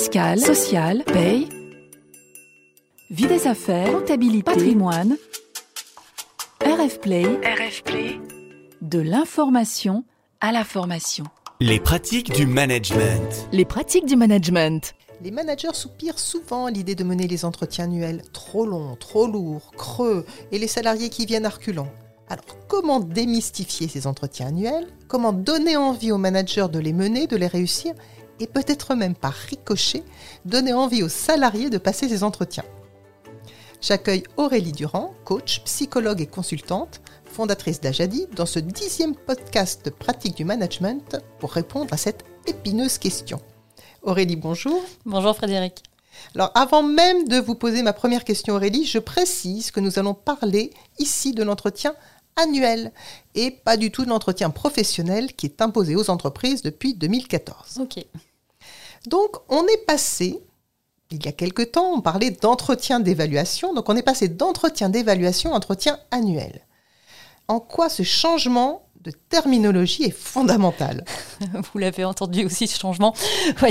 [0.00, 1.46] fiscale, sociale, paye,
[3.10, 5.18] vie des affaires, comptabilité, patrimoine,
[6.64, 8.18] RF Play, RF Play,
[8.80, 10.04] de l'information
[10.40, 11.24] à la formation.
[11.60, 13.46] Les pratiques du management.
[13.52, 14.94] Les pratiques du management.
[15.22, 19.70] Les managers soupirent souvent à l'idée de mener les entretiens annuels trop longs, trop lourds,
[19.76, 21.90] creux, et les salariés qui viennent à reculons.
[22.30, 24.86] Alors, comment démystifier ces entretiens annuels?
[25.08, 27.92] Comment donner envie aux managers de les mener, de les réussir?
[28.40, 30.02] Et peut-être même par ricochet,
[30.44, 32.64] donner envie aux salariés de passer ces entretiens
[33.82, 40.36] J'accueille Aurélie Durand, coach, psychologue et consultante, fondatrice d'Ajadi, dans ce dixième podcast de pratique
[40.36, 43.40] du management pour répondre à cette épineuse question.
[44.02, 44.82] Aurélie, bonjour.
[45.06, 45.82] Bonjour Frédéric.
[46.34, 50.14] Alors avant même de vous poser ma première question Aurélie, je précise que nous allons
[50.14, 51.94] parler ici de l'entretien
[52.36, 52.92] annuel
[53.34, 57.80] et pas du tout de l'entretien professionnel qui est imposé aux entreprises depuis 2014.
[57.80, 58.04] Ok.
[59.06, 60.42] Donc on est passé,
[61.10, 65.52] il y a quelque temps, on parlait d'entretien d'évaluation, donc on est passé d'entretien d'évaluation
[65.52, 66.66] à entretien annuel.
[67.48, 71.04] En quoi ce changement de terminologie est fondamentale.
[71.72, 73.14] Vous l'avez entendu aussi, ce changement.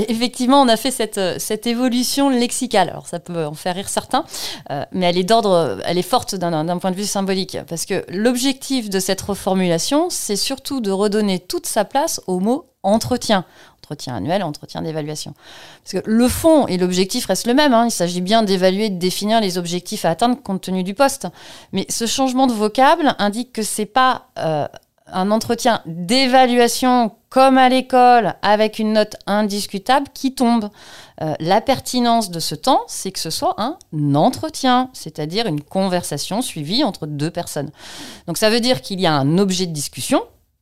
[0.07, 2.89] Effectivement, on a fait cette, euh, cette évolution lexicale.
[2.89, 4.25] Alors, ça peut en faire rire certains,
[4.71, 7.57] euh, mais elle est d'ordre, elle est forte d'un point de vue symbolique.
[7.67, 12.65] Parce que l'objectif de cette reformulation, c'est surtout de redonner toute sa place au mot
[12.81, 13.45] entretien
[13.89, 15.33] entretien annuel, entretien d'évaluation.
[15.83, 17.73] Parce que le fond et l'objectif restent le même.
[17.73, 17.85] Hein.
[17.87, 21.27] Il s'agit bien d'évaluer, de définir les objectifs à atteindre compte tenu du poste.
[21.73, 24.67] Mais ce changement de vocable indique que c'est pas euh,
[25.07, 30.69] un entretien d'évaluation comme à l'école avec une note indiscutable qui tombe.
[31.21, 33.77] Euh, la pertinence de ce temps, c'est que ce soit un
[34.13, 37.71] entretien, c'est-à-dire une conversation suivie entre deux personnes.
[38.27, 40.21] Donc ça veut dire qu'il y a un objet de discussion,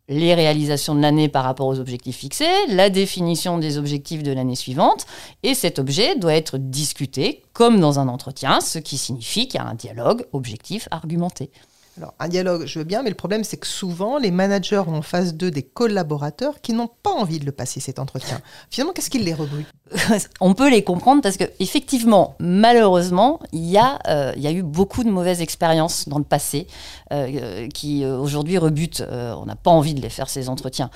[0.10, 4.56] les réalisations de l'année par rapport aux objectifs fixés, la définition des objectifs de l'année
[4.56, 5.06] suivante,
[5.44, 9.64] et cet objet doit être discuté comme dans un entretien, ce qui signifie qu'il y
[9.64, 11.52] a un dialogue objectif argumenté.
[11.98, 14.98] Alors, un dialogue, je veux bien, mais le problème, c'est que souvent, les managers ont
[14.98, 18.40] en face d'eux des collaborateurs qui n'ont pas envie de le passer, cet entretien.
[18.70, 19.68] Finalement, qu'est-ce qui les rebute
[20.40, 24.62] On peut les comprendre parce que, effectivement, malheureusement, il y, a, euh, y a eu
[24.62, 26.68] beaucoup de mauvaises expériences dans le passé
[27.12, 29.04] euh, qui, euh, aujourd'hui, rebutent.
[29.10, 30.92] on n'a pas envie de les faire, ces entretiens.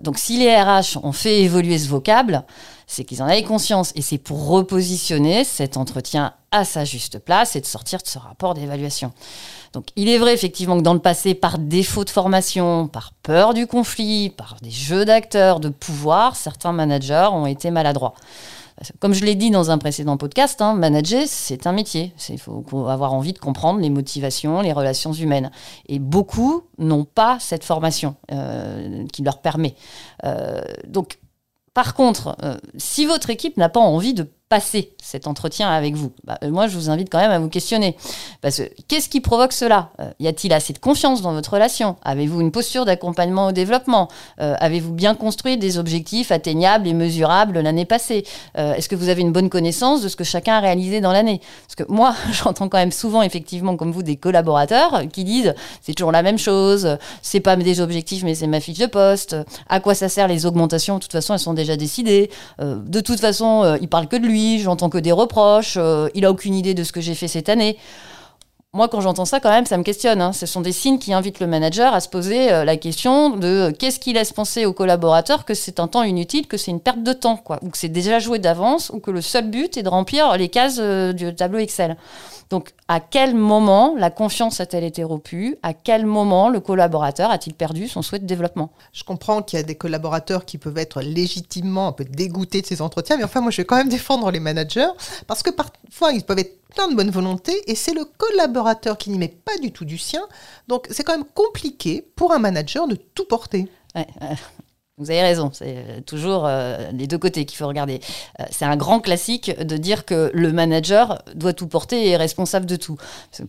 [0.00, 2.44] donc, si les RH ont fait évoluer ce vocable,
[2.86, 3.92] c'est qu'ils en avaient conscience.
[3.96, 8.18] Et c'est pour repositionner cet entretien à sa juste place et de sortir de ce
[8.18, 9.12] rapport d'évaluation.
[9.72, 13.52] Donc il est vrai effectivement que dans le passé, par défaut de formation, par peur
[13.52, 18.14] du conflit, par des jeux d'acteurs, de pouvoir, certains managers ont été maladroits.
[19.00, 22.12] Comme je l'ai dit dans un précédent podcast, hein, manager, c'est un métier.
[22.28, 25.50] Il faut, avoir envie de comprendre les motivations, les relations humaines.
[25.88, 29.74] Et beaucoup n'ont pas cette formation euh, qui leur permet.
[30.24, 31.18] Euh, donc,
[31.76, 36.12] par contre, euh, si votre équipe n'a pas envie de passer cet entretien avec vous.
[36.24, 37.96] Bah, euh, Moi, je vous invite quand même à vous questionner.
[38.42, 39.90] Parce que qu'est-ce qui provoque cela?
[40.00, 41.96] Euh, Y a-t-il assez de confiance dans votre relation?
[42.04, 44.08] Avez-vous une posture d'accompagnement au développement?
[44.40, 48.24] Euh, Avez-vous bien construit des objectifs atteignables et mesurables l'année passée?
[48.54, 51.40] Est-ce que vous avez une bonne connaissance de ce que chacun a réalisé dans l'année?
[51.66, 55.94] Parce que moi, j'entends quand même souvent, effectivement, comme vous, des collaborateurs qui disent c'est
[55.94, 59.36] toujours la même chose, c'est pas des objectifs, mais c'est ma fiche de poste.
[59.68, 60.96] À quoi ça sert les augmentations?
[60.96, 62.30] De toute façon, elles sont déjà décidées.
[62.60, 66.30] de toute façon, ils parlent que de lui j'entends que des reproches, euh, il a
[66.30, 67.76] aucune idée de ce que j'ai fait cette année.
[68.72, 70.20] Moi, quand j'entends ça, quand même, ça me questionne.
[70.20, 70.32] Hein.
[70.32, 73.46] Ce sont des signes qui invitent le manager à se poser euh, la question de
[73.46, 76.80] euh, qu'est-ce qui laisse penser aux collaborateurs que c'est un temps inutile, que c'est une
[76.80, 79.82] perte de temps, ou que c'est déjà joué d'avance, ou que le seul but est
[79.82, 81.96] de remplir les cases du tableau Excel.
[82.50, 85.56] Donc, à quel moment la confiance a-t-elle été rompue?
[85.64, 88.70] À quel moment le collaborateur a-t-il perdu son souhait de développement?
[88.92, 92.66] Je comprends qu'il y a des collaborateurs qui peuvent être légitimement un peu dégoûtés de
[92.66, 94.86] ces entretiens, mais enfin, moi, je vais quand même défendre les managers
[95.26, 96.56] parce que parfois, ils peuvent être
[96.88, 100.22] de bonne volonté et c'est le collaborateur qui n'y met pas du tout du sien.
[100.68, 103.68] Donc, c'est quand même compliqué pour un manager de tout porter.
[104.98, 108.00] Vous avez raison, c'est euh, toujours euh, les deux côtés qu'il faut regarder.
[108.40, 112.16] Euh, c'est un grand classique de dire que le manager doit tout porter et est
[112.16, 112.96] responsable de tout.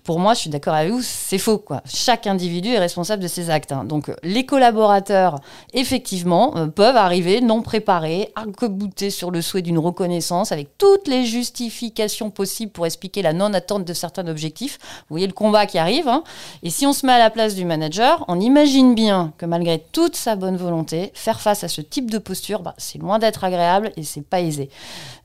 [0.03, 1.63] Pour moi, je suis d'accord avec vous, c'est faux.
[1.85, 3.71] Chaque individu est responsable de ses actes.
[3.71, 3.85] Hein.
[3.85, 5.39] Donc les collaborateurs,
[5.73, 12.29] effectivement, peuvent arriver non préparés, arc-boutés sur le souhait d'une reconnaissance, avec toutes les justifications
[12.29, 14.79] possibles pour expliquer la non-attente de certains objectifs.
[14.81, 16.09] Vous voyez le combat qui arrive.
[16.09, 16.25] Hein.
[16.61, 19.81] Et si on se met à la place du manager, on imagine bien que malgré
[19.93, 23.43] toute sa bonne volonté, faire face à ce type de posture, bah, c'est loin d'être
[23.43, 24.69] agréable et c'est pas aisé.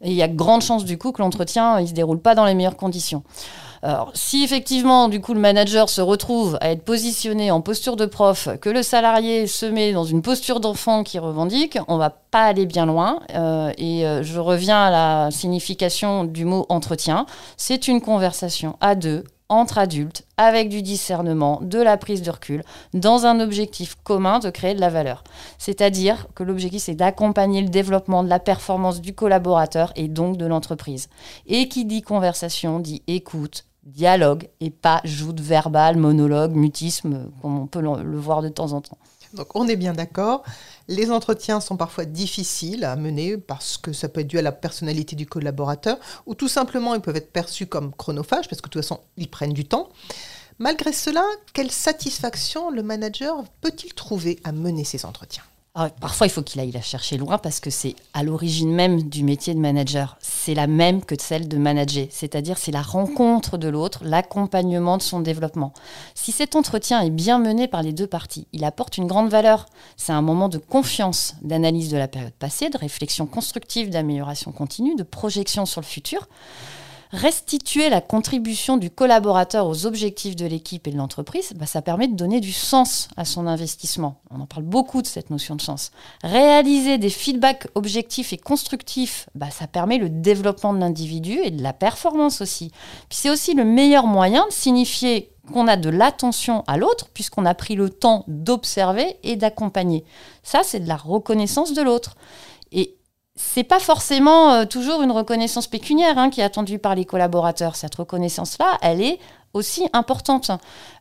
[0.03, 2.55] Il y a grande chance du coup que l'entretien il se déroule pas dans les
[2.55, 3.23] meilleures conditions.
[3.85, 8.07] Alors, si effectivement, du coup, le manager se retrouve à être positionné en posture de
[8.07, 12.45] prof, que le salarié se met dans une posture d'enfant qui revendique, on va pas
[12.45, 13.19] aller bien loin.
[13.35, 17.27] Euh, et euh, je reviens à la signification du mot entretien.
[17.57, 22.65] C'est une conversation à deux, entre adultes, avec du discernement, de la prise de recul,
[22.95, 25.23] dans un objectif commun de créer de la valeur.
[25.59, 30.47] C'est-à-dire que l'objectif, c'est d'accompagner le développement de la performance du collaborateur et donc de
[30.47, 31.11] l'entreprise.
[31.47, 37.67] Et qui dit conversation dit écoute, dialogue et pas joute verbale, monologue, mutisme, comme on
[37.67, 38.99] peut le voir de temps en temps.
[39.35, 40.43] Donc on est bien d'accord.
[40.89, 44.53] Les entretiens sont parfois difficiles à mener parce que ça peut être dû à la
[44.53, 48.73] personnalité du collaborateur ou tout simplement ils peuvent être perçus comme chronophages parce que de
[48.73, 49.89] toute façon ils prennent du temps.
[50.59, 51.25] Malgré cela,
[51.55, 55.45] quelle satisfaction le manager peut-il trouver à mener ces entretiens?
[55.75, 59.05] Ah parfois, il faut qu'il aille la chercher loin parce que c'est à l'origine même
[59.05, 60.19] du métier de manager.
[60.21, 65.03] C'est la même que celle de manager, c'est-à-dire c'est la rencontre de l'autre, l'accompagnement de
[65.03, 65.73] son développement.
[66.15, 69.65] Si cet entretien est bien mené par les deux parties, il apporte une grande valeur.
[69.97, 74.95] C'est un moment de confiance, d'analyse de la période passée, de réflexion constructive, d'amélioration continue,
[74.95, 76.29] de projection sur le futur.
[77.13, 82.09] Restituer la contribution du collaborateur aux objectifs de l'équipe et de l'entreprise, bah, ça permet
[82.09, 84.23] de donner du sens à son investissement.
[84.31, 85.93] On en parle beaucoup de cette notion de sens.
[86.25, 91.63] Réaliser des feedbacks objectifs et constructifs, bah, ça permet le développement de l'individu et de
[91.63, 92.73] la performance aussi.
[93.11, 97.55] C'est aussi le meilleur moyen de signifier qu'on a de l'attention à l'autre puisqu'on a
[97.55, 100.05] pris le temps d'observer et d'accompagner.
[100.43, 102.17] Ça, c'est de la reconnaissance de l'autre.
[102.71, 102.97] Et
[103.35, 107.77] c'est pas forcément euh, toujours une reconnaissance pécuniaire hein, qui est attendue par les collaborateurs.
[107.77, 109.19] Cette reconnaissance-là, elle est
[109.55, 110.51] aussi importante.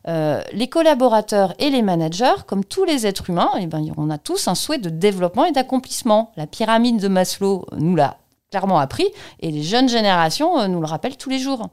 [0.08, 4.18] Euh, les collaborateurs et les managers, comme tous les êtres humains, eh ben, on a
[4.18, 6.32] tous un souhait de développement et d'accomplissement.
[6.36, 8.16] La pyramide de Maslow nous l'a
[8.50, 9.08] clairement appris
[9.40, 11.68] et les jeunes générations euh, nous le rappellent tous les jours.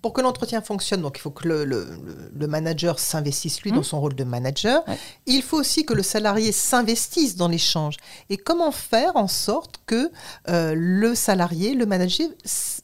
[0.00, 3.84] Pour que l'entretien fonctionne, donc il faut que le, manager s'investisse lui dans mmh.
[3.84, 4.84] son rôle de manager.
[5.26, 7.96] Il faut aussi que le salarié s'investisse dans l'échange.
[8.30, 10.10] Et comment faire en sorte que
[10.48, 12.28] euh, le salarié, le manager,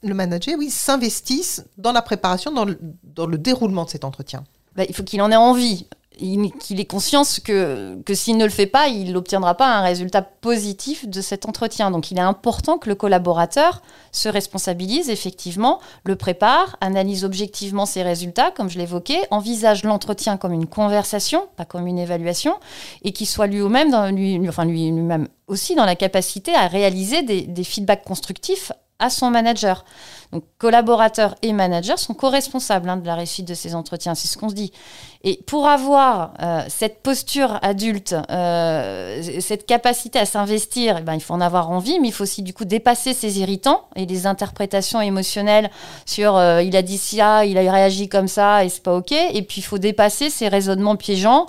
[0.03, 4.45] le manager, oui, s'investisse dans la préparation, dans le, dans le déroulement de cet entretien?
[4.77, 5.87] Bah, il faut qu'il en ait envie
[6.19, 10.23] qu'il ait conscience que, que s'il ne le fait pas, il n'obtiendra pas un résultat
[10.23, 11.91] positif de cet entretien.
[11.91, 13.82] Donc il est important que le collaborateur
[14.12, 20.53] se responsabilise effectivement, le prépare, analyse objectivement ses résultats, comme je l'évoquais, envisage l'entretien comme
[20.53, 22.55] une conversation, pas comme une évaluation,
[23.03, 27.64] et qu'il soit lui-même, lui, enfin lui-même aussi dans la capacité à réaliser des, des
[27.64, 29.85] feedbacks constructifs à son manager.
[30.33, 34.37] Donc collaborateurs et managers sont co-responsables hein, de la réussite de ces entretiens, c'est ce
[34.37, 34.73] qu'on se dit.
[35.25, 41.21] Et pour avoir euh, cette posture adulte, euh, cette capacité à s'investir, eh ben, il
[41.21, 44.27] faut en avoir envie, mais il faut aussi du coup dépasser ces irritants et les
[44.27, 45.71] interprétations émotionnelles
[46.07, 49.13] sur euh, il a dit ça, il a réagi comme ça et c'est pas ok.
[49.13, 51.47] Et puis il faut dépasser ces raisonnements piégeants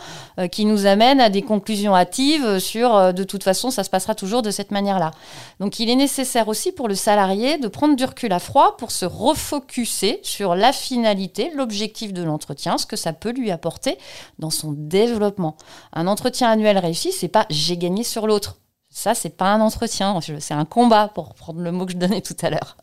[0.52, 4.42] qui nous amènent à des conclusions hâtives sur de toute façon ça se passera toujours
[4.42, 5.12] de cette manière-là.
[5.60, 8.92] Donc il est nécessaire aussi pour le salarié de prendre du recul à froid pour
[8.92, 13.98] se refocuser sur la finalité, l'objectif de l'entretien, ce que ça peut lui apporter
[14.38, 15.58] dans son développement.
[15.94, 18.58] Un entretien annuel réussi, c'est pas j'ai gagné sur l'autre.
[18.92, 22.22] Ça, c'est pas un entretien, c'est un combat, pour prendre le mot que je donnais
[22.22, 22.76] tout à l'heure.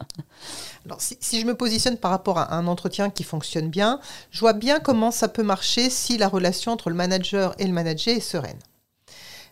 [0.85, 3.99] Alors, si, si, je me positionne par rapport à un entretien qui fonctionne bien,
[4.31, 7.73] je vois bien comment ça peut marcher si la relation entre le manager et le
[7.73, 8.59] manager est sereine.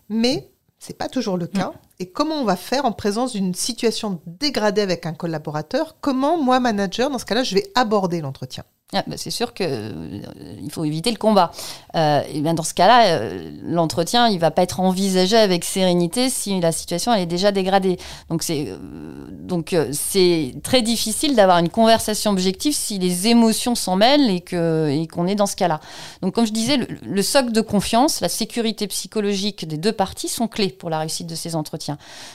[0.09, 0.49] Mais
[0.79, 1.69] c'est pas toujours le cas.
[1.69, 1.94] Mm.
[2.07, 7.11] Comment on va faire en présence d'une situation dégradée avec un collaborateur Comment moi, manager,
[7.11, 8.65] dans ce cas-là, je vais aborder l'entretien
[8.97, 11.51] ah, bah, c'est sûr qu'il euh, faut éviter le combat.
[11.97, 16.31] Euh, et bien dans ce cas-là, euh, l'entretien, il va pas être envisagé avec sérénité
[16.31, 17.97] si la situation est déjà dégradée.
[18.31, 18.69] Donc c'est
[19.33, 24.89] donc c'est très difficile d'avoir une conversation objective si les émotions s'en mêlent et que
[24.89, 25.81] et qu'on est dans ce cas-là.
[26.23, 30.47] Donc comme je disais, le, socle de confiance, la sécurité psychologique des deux parties sont
[30.47, 31.94] clés pour la réussite de ces entretiens.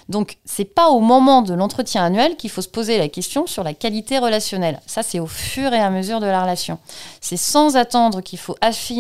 [0.10, 3.64] Donc c'est pas au moment de l'entretien annuel qu'il faut se poser la question sur
[3.64, 4.80] la qualité relationnelle.
[4.86, 6.80] Ça c'est au fur et à mesure de la relation.
[7.22, 8.56] C'est sans attendre qu'il faut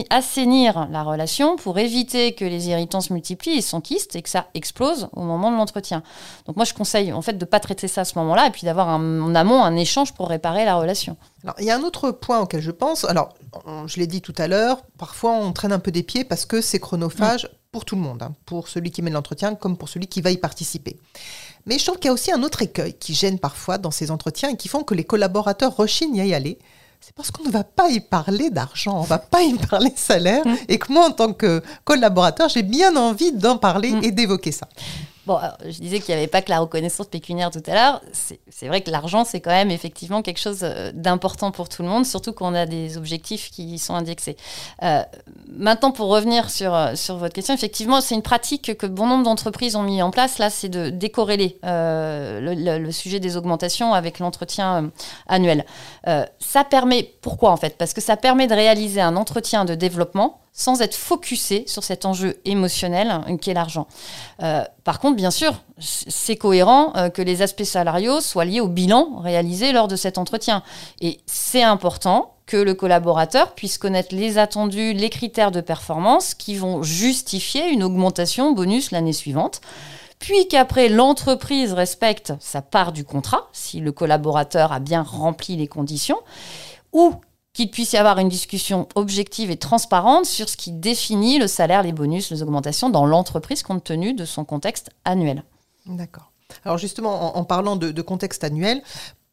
[0.09, 4.47] assainir la relation pour éviter que les irritants se multiplient et s'enquistent et que ça
[4.53, 6.03] explose au moment de l'entretien.
[6.45, 8.63] Donc moi, je conseille en fait de pas traiter ça à ce moment-là et puis
[8.65, 11.17] d'avoir en amont un échange pour réparer la relation.
[11.43, 13.05] Alors, il y a un autre point auquel je pense.
[13.05, 13.33] Alors,
[13.85, 16.61] je l'ai dit tout à l'heure, parfois on traîne un peu des pieds parce que
[16.61, 17.49] c'est chronophage.
[17.71, 20.31] Pour tout le monde, hein, pour celui qui met l'entretien comme pour celui qui va
[20.31, 20.97] y participer.
[21.65, 24.11] Mais je trouve qu'il y a aussi un autre écueil qui gêne parfois dans ces
[24.11, 26.57] entretiens et qui font que les collaborateurs rechignent à y aller
[27.01, 29.91] c'est parce qu'on ne va pas y parler d'argent, on ne va pas y parler
[29.95, 30.55] salaire, mm.
[30.67, 34.03] et que moi, en tant que collaborateur, j'ai bien envie d'en parler mm.
[34.03, 34.67] et d'évoquer ça.
[35.29, 38.01] Bon, je disais qu'il n'y avait pas que la reconnaissance pécuniaire tout à l'heure.
[38.13, 41.87] C'est vrai que l'argent, c'est quand même effectivement quelque chose euh, d'important pour tout le
[41.87, 44.37] monde, surtout quand on a des objectifs qui sont indexés.
[44.81, 45.03] Euh,
[45.55, 49.23] maintenant, pour revenir sur, euh, sur votre question, effectivement, c'est une pratique que bon nombre
[49.23, 50.39] d'entreprises ont mis en place.
[50.39, 54.89] Là, c'est de décorréler le, sujet des augmentations avec l'entretien
[55.27, 55.63] annuel.
[56.39, 57.77] ça permet, pourquoi en fait?
[57.77, 62.05] Parce que ça permet de réaliser un entretien de développement sans être focusé sur cet
[62.05, 63.87] enjeu émotionnel hein, qu'est l'argent.
[64.43, 68.67] Euh, par contre, bien sûr, c'est cohérent euh, que les aspects salariaux soient liés au
[68.67, 70.61] bilan réalisé lors de cet entretien.
[70.99, 76.55] Et c'est important que le collaborateur puisse connaître les attendus, les critères de performance qui
[76.55, 79.61] vont justifier une augmentation bonus l'année suivante
[80.19, 85.67] puis qu'après l'entreprise respecte sa part du contrat, si le collaborateur a bien rempli les
[85.67, 86.19] conditions,
[86.91, 87.15] ou
[87.59, 91.83] qu'il puisse y avoir une discussion objective et transparente sur ce qui définit le salaire,
[91.83, 95.43] les bonus, les augmentations dans l'entreprise compte tenu de son contexte annuel.
[95.85, 96.31] D'accord.
[96.63, 98.81] Alors justement, en, parlant de, contexte annuel,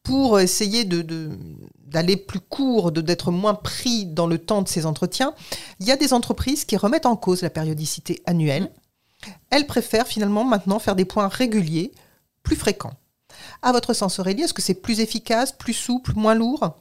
[0.02, 5.33] pour essayer d'aller plus court, d'être moins pris dans le temps de ces entretiens,
[5.78, 8.73] il y a des entreprises qui remettent en cause la périodicité annuelle.
[9.50, 11.92] Elles préfèrent finalement maintenant faire des points réguliers,
[12.42, 12.95] plus fréquents.
[13.62, 16.76] À votre sens, Aurélie, est-ce que c'est plus efficace, plus souple, moins lourd?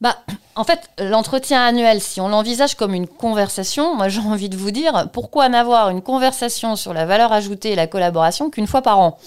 [0.00, 0.16] Bah,
[0.56, 4.70] en fait, l'entretien annuel, si on l'envisage comme une conversation, moi j'ai envie de vous
[4.70, 8.98] dire, pourquoi n'avoir une conversation sur la valeur ajoutée et la collaboration qu'une fois par
[8.98, 9.18] an?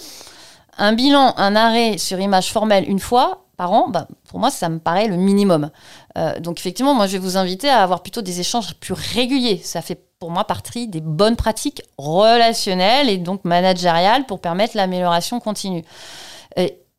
[0.76, 4.68] Un bilan, un arrêt sur image formelle une fois par an, bah, pour moi, ça
[4.68, 5.70] me paraît le minimum.
[6.18, 9.60] Euh, donc effectivement, moi je vais vous inviter à avoir plutôt des échanges plus réguliers.
[9.62, 15.38] Ça fait pour moi partie des bonnes pratiques relationnelles et donc managériales pour permettre l'amélioration
[15.38, 15.84] continue.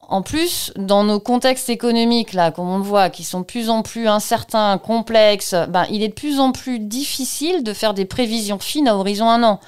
[0.10, 3.70] En plus, dans nos contextes économiques, là, comme on le voit, qui sont de plus
[3.70, 8.06] en plus incertains, complexes, ben, il est de plus en plus difficile de faire des
[8.06, 9.60] prévisions fines à horizon un an.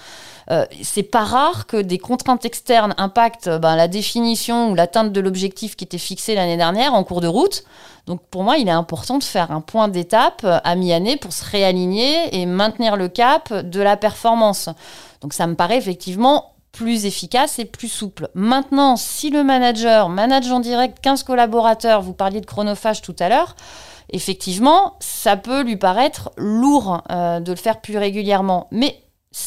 [0.50, 5.20] Euh, c'est pas rare que des contraintes externes impactent ben, la définition ou l'atteinte de
[5.20, 7.63] l'objectif qui était fixé l'année dernière en cours de route.
[8.06, 11.44] Donc pour moi, il est important de faire un point d'étape à mi-année pour se
[11.44, 14.70] réaligner et maintenir le cap de la performance.
[15.22, 18.29] Donc ça me paraît effectivement plus efficace et plus souple.
[18.36, 23.29] Maintenant, si le manager manage en direct 15 collaborateurs, vous parliez de chronophage tout à
[23.29, 23.55] l'heure,
[24.13, 28.67] effectivement, ça peut lui paraître lourd euh, de le faire plus régulièrement.
[28.72, 28.96] Mais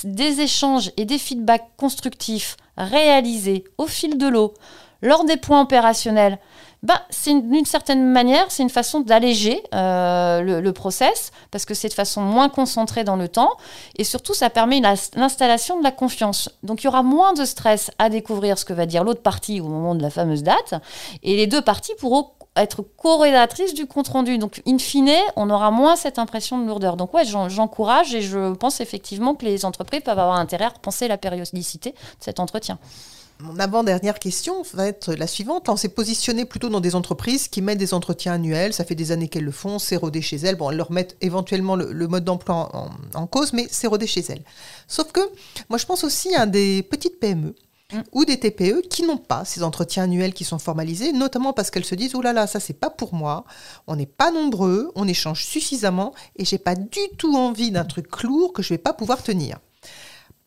[0.02, 4.54] des échanges et des feedbacks constructifs réalisés au fil de l'eau,
[5.02, 6.38] lors des points opérationnels,
[6.82, 11.88] bah, c'est d'une certaine manière, c'est une façon d'alléger euh, le, process, parce que c'est
[11.88, 13.50] de façon moins concentrée dans le temps,
[13.96, 16.48] et surtout, ça permet l'installation de la confiance.
[16.62, 19.60] Donc, il y aura moins de stress à découvrir ce que va dire l'autre partie
[19.60, 20.74] au moment de la fameuse date,
[21.22, 24.38] et les deux parties pourront être corrélatrices du compte-rendu.
[24.38, 26.96] Donc, in fine, on aura moins cette impression de lourdeur.
[26.96, 31.08] Donc, ouais, j'encourage et je pense effectivement que les entreprises peuvent avoir intérêt à repenser
[31.08, 32.78] la périodicité de cet entretien.
[33.42, 35.68] Mon avant-dernière question va être la suivante.
[35.68, 38.74] On s'est positionné plutôt dans des entreprises qui mettent des entretiens annuels.
[38.74, 40.56] Ça fait des années qu'elles le font, c'est rodé chez elles.
[40.56, 42.70] Bon, elles leur mettent éventuellement le, mode d'emploi
[43.14, 44.42] en, cause, mais c'est rodé chez elles.
[44.88, 45.20] Sauf que
[45.68, 47.54] moi, je pense aussi à des petites PME
[47.92, 48.00] mm.
[48.12, 51.84] ou des TPE qui n'ont pas ces entretiens annuels qui sont formalisés, notamment parce qu'elles
[51.84, 53.44] se disent oh là là, ça c'est pas pour moi,
[53.86, 58.22] on n'est pas nombreux, on échange suffisamment et j'ai pas du tout envie d'un truc
[58.22, 59.58] lourd que je vais pas pouvoir tenir.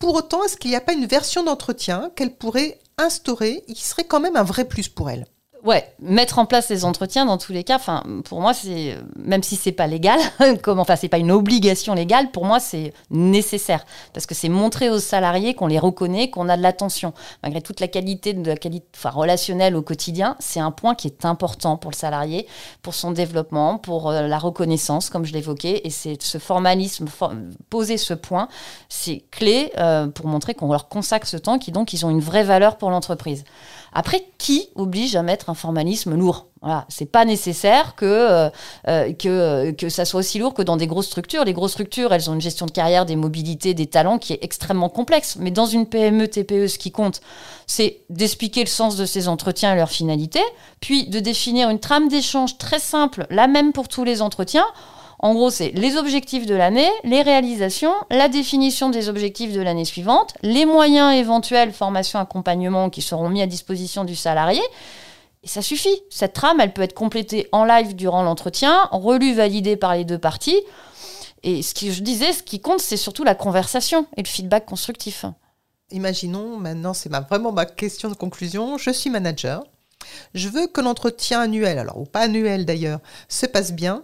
[0.04, 4.06] Pour autant, est-ce qu'il n'y a pas une version d'entretien qu'elle pourrait instaurer qui serait
[4.06, 5.26] quand même un vrai plus pour elle
[5.64, 9.44] ouais, mettre en place les entretiens dans tous les cas, enfin, pour moi, c'est même
[9.44, 10.20] si c'est pas légal,
[10.62, 13.86] comme enfin c'est pas une obligation légale, pour moi c'est nécessaire.
[14.14, 17.80] Parce que c'est montrer aux salariés qu'on les reconnaît, qu'on a de l'attention, malgré toute
[17.80, 21.78] la qualité de la qualité, enfin, relationnelle au quotidien, c'est un point qui est important
[21.78, 22.48] pour le salarié,
[22.82, 27.06] pour son développement, pour euh, la reconnaissance, comme je l'évoquais, et c'est ce formalisme,
[27.70, 28.48] poser ce point,
[28.90, 32.20] c'est clé euh, pour montrer qu'on leur consacre ce temps, qui donc ils ont une
[32.20, 33.44] vraie valeur pour l'entreprise.
[33.94, 36.48] Après, qui oblige à mettre un formalisme lourd?
[36.62, 38.50] Voilà, c'est pas nécessaire que, euh,
[38.88, 41.44] euh, que, que ça soit aussi lourd que dans des grosses structures.
[41.44, 44.40] Les grosses structures, elles ont une gestion de carrière, des mobilités, des talents qui est
[44.42, 45.36] extrêmement complexe.
[45.40, 47.20] Mais dans une PME, TPE, ce qui compte,
[47.68, 50.40] c'est d'expliquer le sens de ces entretiens et leur finalité,
[50.80, 54.66] puis de définir une trame d'échange très simple, la même pour tous les entretiens,
[55.24, 59.86] en gros, c'est les objectifs de l'année, les réalisations, la définition des objectifs de l'année
[59.86, 64.60] suivante, les moyens éventuels, formation, accompagnement qui seront mis à disposition du salarié.
[65.42, 66.04] Et ça suffit.
[66.10, 70.18] Cette trame, elle peut être complétée en live durant l'entretien, relue, validée par les deux
[70.18, 70.60] parties.
[71.44, 74.66] Et ce que je disais, ce qui compte, c'est surtout la conversation et le feedback
[74.66, 75.24] constructif.
[75.92, 78.78] Imaginons, maintenant, c'est vraiment ma question de conclusion.
[78.78, 79.64] Je suis manager.
[80.34, 83.00] Je veux que l'entretien annuel, alors ou pas annuel d'ailleurs,
[83.30, 84.04] se passe bien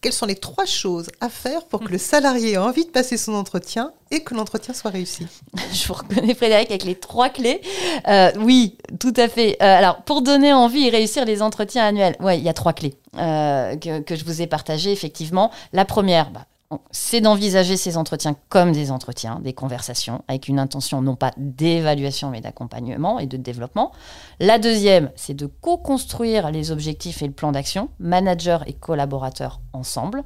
[0.00, 3.16] Quelles sont les trois choses à faire pour que le salarié ait envie de passer
[3.16, 5.26] son entretien et que l'entretien soit réussi?
[5.72, 7.60] Je vous reconnais Frédéric avec les trois clés.
[8.06, 9.56] Euh, oui, tout à fait.
[9.62, 12.72] Euh, alors, pour donner envie et réussir les entretiens annuels, ouais, il y a trois
[12.72, 15.50] clés euh, que, que, je vous ai partagées effectivement.
[15.72, 16.46] La première, bah,
[16.90, 22.30] c'est d'envisager ces entretiens comme des entretiens, des conversations, avec une intention non pas d'évaluation,
[22.30, 23.92] mais d'accompagnement et de développement.
[24.40, 30.24] La deuxième, c'est de co-construire les objectifs et le plan d'action, manager et collaborateurs ensemble,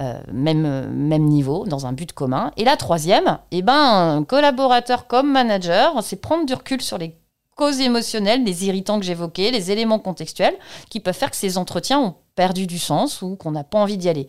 [0.00, 2.52] euh, même, même niveau, dans un but commun.
[2.56, 7.19] Et la troisième, eh ben, collaborateur comme manager, c'est prendre du recul sur les
[7.60, 10.54] causes émotionnelles, les irritants que j'évoquais, les éléments contextuels
[10.88, 13.98] qui peuvent faire que ces entretiens ont perdu du sens ou qu'on n'a pas envie
[13.98, 14.28] d'y aller.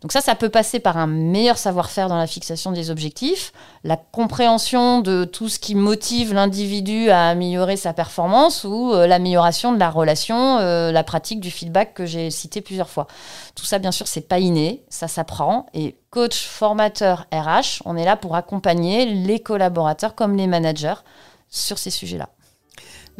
[0.00, 3.52] Donc ça, ça peut passer par un meilleur savoir-faire dans la fixation des objectifs,
[3.84, 9.74] la compréhension de tout ce qui motive l'individu à améliorer sa performance ou euh, l'amélioration
[9.74, 13.08] de la relation, euh, la pratique du feedback que j'ai cité plusieurs fois.
[13.56, 15.66] Tout ça, bien sûr, c'est pas inné, ça s'apprend.
[15.74, 21.02] Et coach, formateur, RH, on est là pour accompagner les collaborateurs comme les managers
[21.50, 22.30] sur ces sujets-là.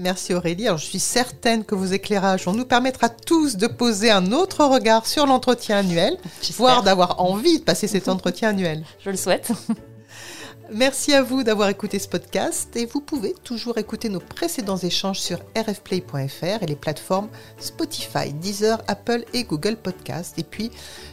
[0.01, 0.67] Merci Aurélie.
[0.67, 4.33] Alors, je suis certaine que vos éclairages vont nous permettre à tous de poser un
[4.33, 6.17] autre regard sur l'entretien annuel,
[6.57, 8.85] voire d'avoir envie de passer cet entretien annuel.
[9.05, 9.53] Je le souhaite.
[10.73, 15.19] Merci à vous d'avoir écouté ce podcast et vous pouvez toujours écouter nos précédents échanges
[15.19, 17.29] sur rfplay.fr et les plateformes
[17.59, 20.39] Spotify, Deezer, Apple et Google Podcast.
[20.39, 20.71] Et puis,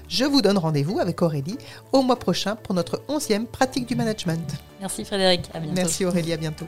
[0.07, 1.57] je vous donne rendez-vous avec Aurélie
[1.91, 4.47] au mois prochain pour notre 11e pratique du management.
[4.79, 5.75] Merci Frédéric, à bientôt.
[5.75, 6.67] Merci Aurélie, à bientôt.